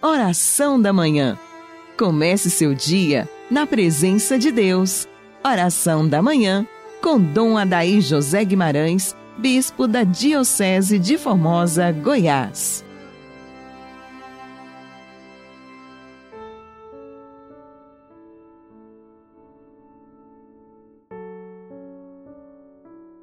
[0.00, 1.36] Oração da Manhã.
[1.98, 5.08] Comece seu dia na presença de Deus.
[5.44, 6.64] Oração da Manhã
[7.02, 12.84] com Dom Adaí José Guimarães, Bispo da Diocese de Formosa, Goiás.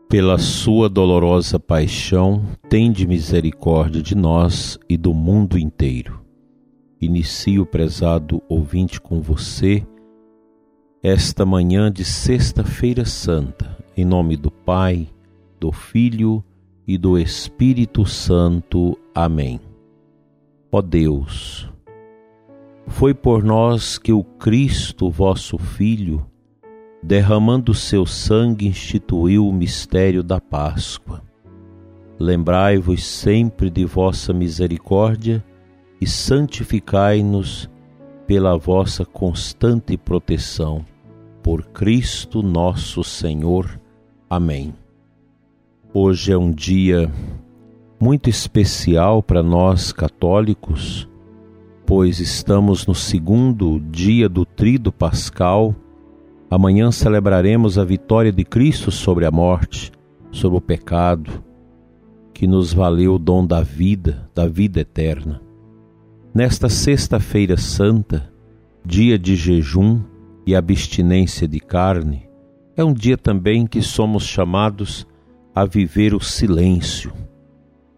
[0.10, 6.25] Pela sua dolorosa paixão, tende misericórdia de nós e do mundo inteiro
[7.06, 9.86] Inicio, prezado ouvinte, com você
[11.04, 15.08] esta manhã de Sexta-feira Santa, em nome do Pai,
[15.60, 16.44] do Filho
[16.88, 18.98] e do Espírito Santo.
[19.14, 19.60] Amém.
[20.72, 21.70] Ó Deus,
[22.88, 26.26] foi por nós que o Cristo, vosso Filho,
[27.04, 31.22] derramando seu sangue, instituiu o mistério da Páscoa.
[32.18, 35.46] Lembrai-vos sempre de vossa misericórdia
[36.06, 37.68] e santificai-nos
[38.28, 40.86] pela vossa constante proteção.
[41.42, 43.82] Por Cristo nosso Senhor.
[44.30, 44.76] Amém.
[45.92, 47.12] Hoje é um dia
[48.00, 51.10] muito especial para nós católicos,
[51.88, 55.74] pois estamos no segundo dia do Trido Pascal.
[56.52, 59.92] Amanhã celebraremos a vitória de Cristo sobre a morte,
[60.32, 61.44] sobre o pecado,
[62.32, 65.42] que nos valeu o dom da vida, da vida eterna.
[66.36, 68.30] Nesta Sexta-feira Santa,
[68.86, 70.02] dia de jejum
[70.46, 72.28] e abstinência de carne,
[72.76, 75.08] é um dia também que somos chamados
[75.56, 77.14] a viver o silêncio.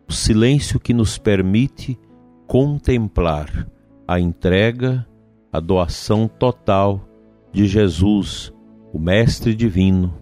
[0.07, 1.99] O silêncio que nos permite
[2.45, 3.67] contemplar
[4.07, 5.03] a entrega,
[5.51, 7.09] a doação total
[7.51, 8.53] de Jesus,
[8.93, 10.13] o Mestre Divino,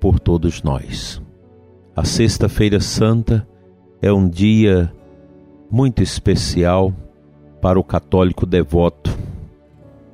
[0.00, 1.20] por todos nós.
[1.94, 3.46] A Sexta-feira Santa
[4.00, 4.90] é um dia
[5.70, 6.94] muito especial
[7.62, 9.16] para o católico devoto,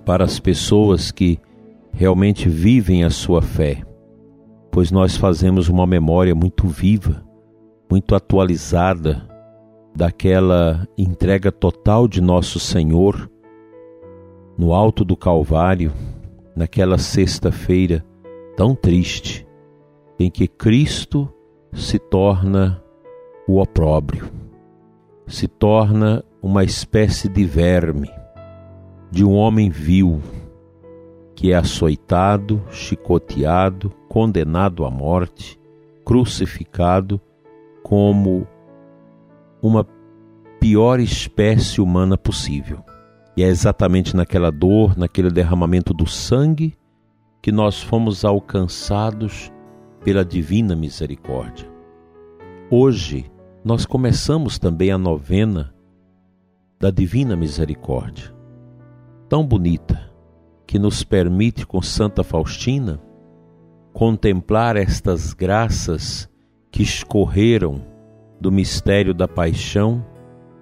[0.05, 1.41] para as pessoas que
[1.91, 3.83] realmente vivem a sua fé,
[4.71, 7.25] pois nós fazemos uma memória muito viva,
[7.91, 9.27] muito atualizada
[9.97, 13.31] daquela entrega total de nosso Senhor
[14.59, 15.91] no alto do Calvário,
[16.55, 18.05] naquela sexta-feira
[18.59, 19.47] tão triste,
[20.21, 21.33] em que Cristo
[21.73, 22.83] se torna
[23.49, 24.31] o opróbrio,
[25.27, 28.11] se torna uma espécie de verme,
[29.11, 30.23] de um homem vil,
[31.35, 35.59] que é açoitado, chicoteado, condenado à morte,
[36.05, 37.21] crucificado
[37.83, 38.47] como
[39.63, 39.87] uma
[40.61, 42.85] pior espécie humana possível.
[43.37, 46.77] E é exatamente naquela dor, naquele derramamento do sangue,
[47.41, 49.53] que nós fomos alcançados
[50.05, 51.69] pela divina misericórdia.
[52.71, 53.31] Hoje,
[53.65, 55.73] nós começamos também a novena
[56.81, 58.33] da divina misericórdia,
[59.29, 60.09] tão bonita,
[60.65, 63.01] que nos permite com Santa Faustina
[63.93, 66.29] contemplar estas graças
[66.71, 67.83] que escorreram
[68.41, 70.05] do mistério da paixão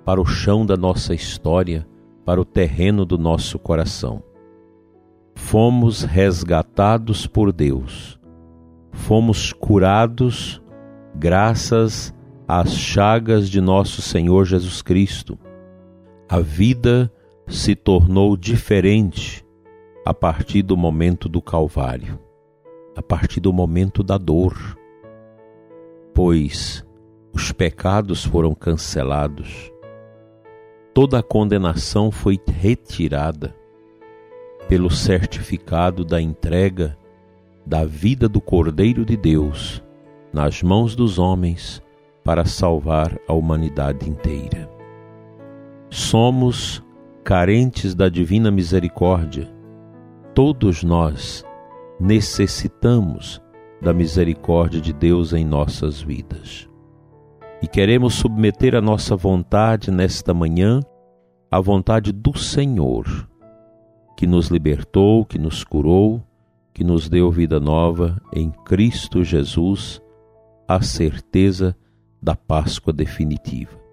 [0.05, 1.87] para o chão da nossa história,
[2.25, 4.23] para o terreno do nosso coração.
[5.35, 8.19] Fomos resgatados por Deus,
[8.91, 10.63] fomos curados
[11.15, 12.15] graças
[12.49, 15.39] às chagas de nosso Senhor Jesus Cristo
[16.29, 17.13] a vida
[17.47, 19.47] se tornou diferente
[20.05, 22.19] a partir do momento do Calvário,
[22.97, 24.57] a partir do momento da dor,
[26.13, 26.85] pois
[27.33, 29.73] os pecados foram cancelados,
[30.93, 33.55] toda a condenação foi retirada
[34.69, 36.99] pelo certificado da entrega
[37.65, 39.81] da vida do Cordeiro de Deus
[40.33, 41.81] nas mãos dos homens
[42.25, 44.76] para salvar a humanidade inteira.
[45.89, 46.83] Somos
[47.23, 49.49] carentes da divina misericórdia.
[50.35, 51.45] Todos nós
[51.99, 53.41] necessitamos
[53.81, 56.69] da misericórdia de Deus em nossas vidas.
[57.63, 60.81] E queremos submeter a nossa vontade nesta manhã
[61.51, 63.07] à vontade do Senhor,
[64.17, 66.23] que nos libertou, que nos curou,
[66.75, 70.03] que nos deu vida nova em Cristo Jesus,
[70.69, 71.77] a certeza
[72.21, 73.86] da Páscoa definitiva.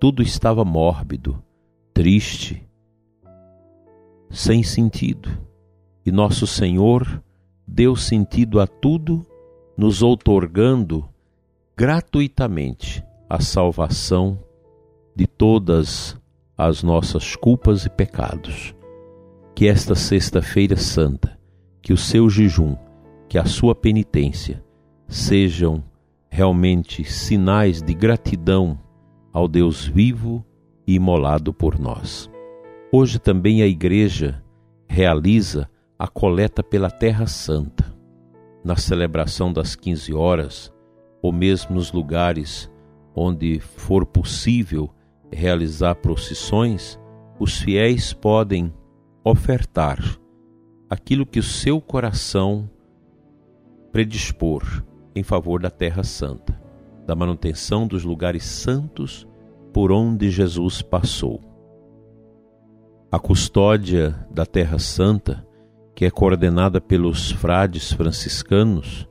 [0.00, 1.42] Tudo estava mórbido,
[1.92, 2.66] triste,
[4.30, 5.30] sem sentido.
[6.04, 7.22] E nosso Senhor
[7.66, 9.24] deu sentido a tudo,
[9.76, 11.08] nos outorgando
[11.76, 14.38] gratuitamente a salvação
[15.16, 16.16] de todas
[16.56, 18.74] as nossas culpas e pecados.
[19.54, 21.38] Que esta Sexta-feira Santa,
[21.80, 22.76] que o seu jejum,
[23.28, 24.62] que a sua penitência
[25.08, 25.82] sejam
[26.28, 28.78] realmente sinais de gratidão
[29.34, 30.46] ao Deus vivo
[30.86, 32.30] e imolado por nós.
[32.92, 34.40] Hoje também a Igreja
[34.88, 37.92] realiza a coleta pela Terra Santa.
[38.64, 40.72] Na celebração das 15 horas,
[41.20, 42.70] ou mesmo nos lugares
[43.14, 44.88] onde for possível
[45.32, 46.98] realizar procissões,
[47.38, 48.72] os fiéis podem
[49.24, 49.98] ofertar
[50.88, 52.70] aquilo que o seu coração
[53.90, 54.62] predispor
[55.14, 56.60] em favor da Terra Santa,
[57.06, 59.26] da manutenção dos lugares santos
[59.72, 61.40] por onde Jesus passou.
[63.10, 65.46] A custódia da Terra Santa,
[65.94, 69.08] que é coordenada pelos frades franciscanos,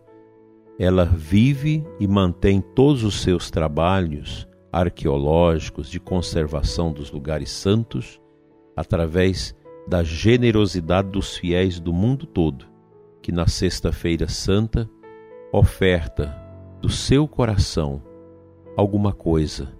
[0.77, 8.19] ela vive e mantém todos os seus trabalhos arqueológicos de conservação dos lugares santos
[8.75, 9.55] através
[9.87, 12.65] da generosidade dos fiéis do mundo todo,
[13.21, 14.89] que na Sexta-feira Santa
[15.51, 16.42] oferta
[16.83, 18.03] do seu coração
[18.75, 19.73] alguma coisa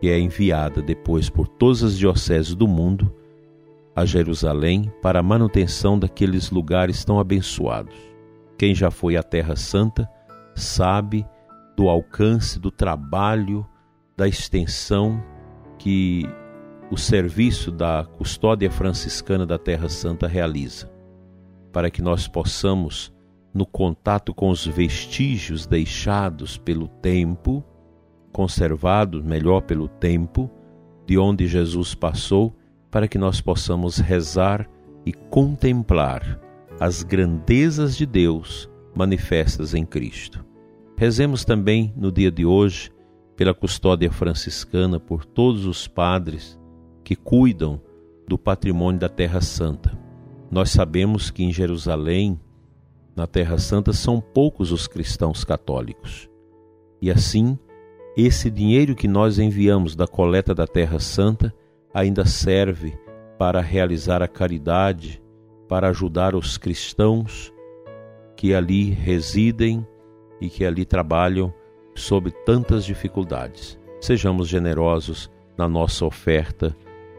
[0.00, 3.14] que é enviada depois por todas as dioceses do mundo
[3.94, 7.94] a Jerusalém para a manutenção daqueles lugares tão abençoados.
[8.58, 10.08] Quem já foi à Terra Santa
[10.52, 11.24] sabe
[11.76, 13.64] do alcance do trabalho,
[14.16, 15.22] da extensão
[15.78, 16.28] que
[16.90, 20.90] o serviço da custódia franciscana da Terra Santa realiza,
[21.72, 23.11] para que nós possamos,
[23.52, 27.64] no contato com os vestígios deixados pelo tempo,
[28.32, 30.50] conservados melhor pelo tempo,
[31.06, 32.56] de onde Jesus passou,
[32.90, 34.68] para que nós possamos rezar
[35.04, 36.40] e contemplar
[36.80, 40.44] as grandezas de Deus manifestas em Cristo.
[40.96, 42.90] Rezemos também no dia de hoje
[43.36, 46.58] pela custódia franciscana por todos os padres
[47.02, 47.80] que cuidam
[48.28, 49.98] do patrimônio da Terra Santa.
[50.50, 52.38] Nós sabemos que em Jerusalém,
[53.14, 56.28] na Terra Santa, são poucos os cristãos católicos.
[57.00, 57.58] E assim,
[58.16, 61.54] esse dinheiro que nós enviamos da coleta da Terra Santa
[61.92, 62.98] ainda serve
[63.38, 65.22] para realizar a caridade,
[65.68, 67.52] para ajudar os cristãos
[68.36, 69.86] que ali residem
[70.40, 71.52] e que ali trabalham
[71.94, 73.78] sob tantas dificuldades.
[74.00, 76.76] Sejamos generosos na nossa oferta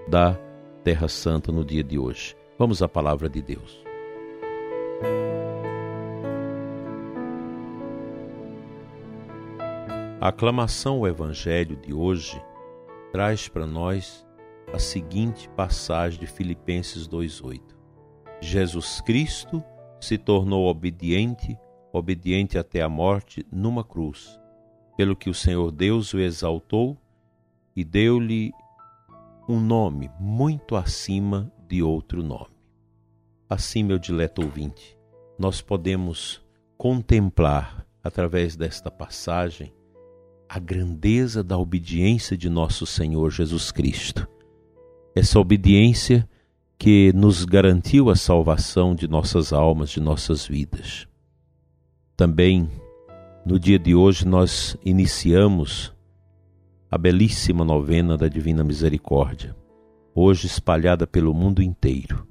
[0.07, 0.37] da
[0.83, 2.35] Terra Santa no dia de hoje.
[2.57, 3.82] Vamos à palavra de Deus.
[10.23, 12.41] A aclamação ao Evangelho de hoje
[13.11, 14.25] traz para nós
[14.71, 17.75] a seguinte passagem de Filipenses 2:8.
[18.39, 19.61] Jesus Cristo
[19.99, 21.59] se tornou obediente,
[21.91, 24.39] obediente até a morte numa cruz,
[24.95, 26.97] pelo que o Senhor Deus o exaltou
[27.75, 28.53] e deu-lhe
[29.49, 32.55] um nome muito acima de outro nome.
[33.49, 34.97] Assim, meu dileto ouvinte,
[35.37, 36.41] nós podemos
[36.77, 39.73] contemplar, através desta passagem,
[40.53, 44.27] a grandeza da obediência de nosso Senhor Jesus Cristo.
[45.15, 46.29] Essa obediência
[46.77, 51.07] que nos garantiu a salvação de nossas almas, de nossas vidas.
[52.15, 52.69] Também,
[53.43, 55.91] no dia de hoje, nós iniciamos
[56.91, 59.55] a belíssima novena da Divina Misericórdia,
[60.13, 62.27] hoje espalhada pelo mundo inteiro.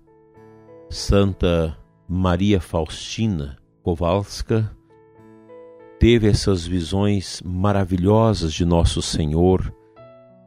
[0.89, 1.77] Santa
[2.07, 4.71] Maria Faustina Kowalska
[6.03, 9.73] teve essas visões maravilhosas de Nosso Senhor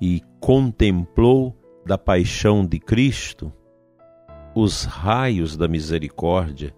[0.02, 3.54] e contemplou da paixão de Cristo
[4.54, 6.76] os raios da misericórdia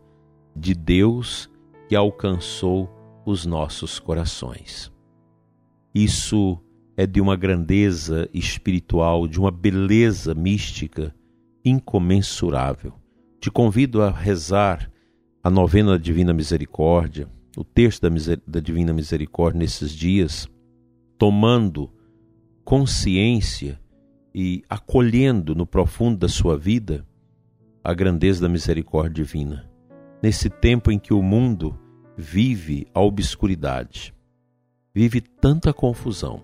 [0.55, 1.49] de Deus
[1.89, 2.87] que alcançou
[3.25, 4.93] os nossos corações.
[5.91, 6.63] Isso
[6.95, 11.15] é de uma grandeza espiritual, de uma beleza mística
[11.65, 12.93] incomensurável.
[13.41, 14.87] Te convido a rezar
[15.43, 18.09] a novena da Divina Misericórdia, o texto da,
[18.45, 20.47] da Divina Misericórdia nesses dias,
[21.17, 21.91] tomando
[22.63, 23.81] consciência
[24.33, 27.03] e acolhendo no profundo da sua vida
[27.83, 29.67] a grandeza da misericórdia divina.
[30.21, 31.75] Nesse tempo em que o mundo
[32.15, 34.13] vive a obscuridade,
[34.93, 36.43] vive tanta confusão,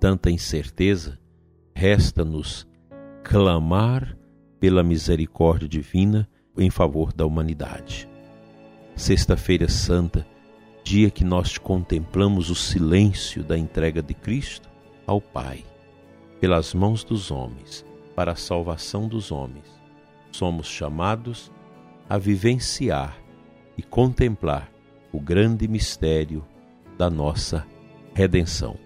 [0.00, 1.16] tanta incerteza,
[1.72, 2.66] resta-nos
[3.22, 4.18] clamar
[4.58, 8.09] pela misericórdia divina em favor da humanidade.
[9.00, 10.26] Sexta-feira Santa,
[10.84, 14.68] dia que nós contemplamos o silêncio da entrega de Cristo
[15.06, 15.64] ao Pai,
[16.38, 17.82] pelas mãos dos homens,
[18.14, 19.64] para a salvação dos homens
[20.30, 21.50] somos chamados
[22.10, 23.16] a vivenciar
[23.74, 24.70] e contemplar
[25.10, 26.44] o grande mistério
[26.98, 27.66] da nossa
[28.12, 28.76] redenção.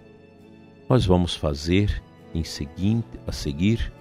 [0.88, 2.00] Nós vamos fazer
[2.33, 3.92] em seguinte, a seguir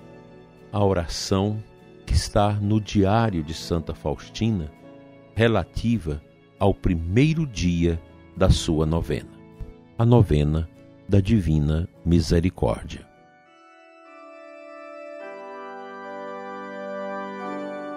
[0.72, 1.58] a oração
[2.06, 4.72] que está no diário de Santa Faustina
[5.36, 6.22] relativa
[6.60, 8.00] ao primeiro dia
[8.38, 9.32] da sua novena,
[9.98, 10.70] a novena
[11.08, 13.08] da Divina Misericórdia.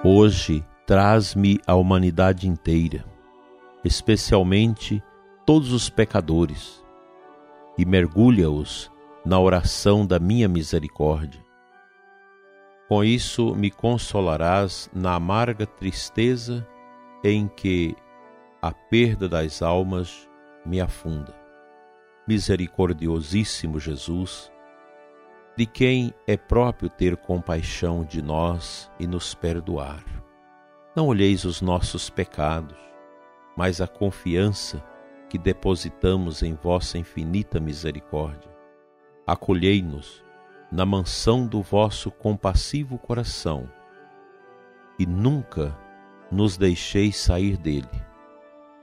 [0.02, 3.04] Hoje traz-me a humanidade inteira,
[3.84, 5.02] especialmente
[5.44, 6.84] todos os pecadores,
[7.76, 8.90] e mergulha-os
[9.24, 11.44] na oração da minha misericórdia.
[12.88, 16.66] Com isso me consolarás na amarga tristeza
[17.28, 17.96] em que
[18.62, 20.30] a perda das almas
[20.64, 21.34] me afunda.
[22.26, 24.52] Misericordiosíssimo Jesus,
[25.56, 30.04] de quem é próprio ter compaixão de nós e nos perdoar.
[30.94, 32.78] Não olheis os nossos pecados,
[33.56, 34.80] mas a confiança
[35.28, 38.54] que depositamos em vossa infinita misericórdia.
[39.26, 40.24] Acolhei-nos
[40.70, 43.68] na mansão do vosso compassivo coração
[44.96, 45.76] e nunca
[46.30, 47.88] nos deixeis sair dele.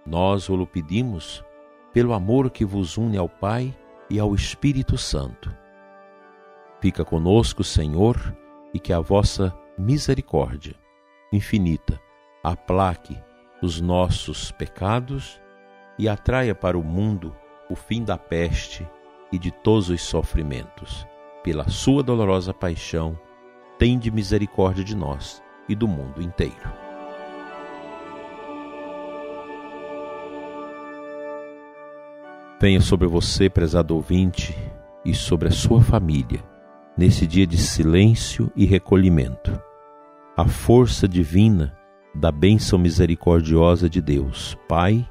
[0.05, 1.43] Nós o pedimos
[1.93, 3.73] pelo amor que vos une ao Pai
[4.09, 5.63] e ao Espírito Santo
[6.83, 8.17] Fica conosco, Senhor,
[8.73, 10.75] e que a vossa misericórdia
[11.31, 11.97] infinita
[12.43, 13.17] aplaque
[13.62, 15.39] os nossos pecados
[15.97, 17.33] e atraia para o mundo
[17.69, 18.85] o fim da peste
[19.31, 21.07] e de todos os sofrimentos.
[21.41, 23.17] Pela sua dolorosa paixão,
[23.79, 26.82] tende misericórdia de nós e do mundo inteiro.
[32.63, 34.58] Venha sobre você, prezado ouvinte,
[35.03, 36.41] e sobre a sua família
[36.98, 39.62] nesse dia de silêncio e recolhimento.
[40.38, 41.75] A força divina
[42.15, 45.05] da bênção misericordiosa de Deus, Pai,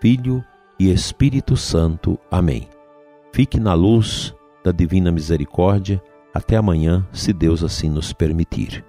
[0.00, 0.44] Filho
[0.78, 2.16] e Espírito Santo.
[2.30, 2.68] Amém.
[3.32, 6.00] Fique na luz da divina misericórdia.
[6.32, 8.84] Até amanhã, se Deus assim nos permitir.